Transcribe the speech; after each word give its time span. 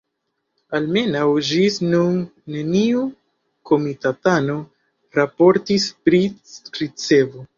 Almenaŭ 0.77 1.25
ĝis 1.49 1.75
nun 1.89 2.15
neniu 2.55 3.03
komitatano 3.71 4.57
raportis 5.21 5.85
pri 6.07 6.23
ricevo. 6.81 7.47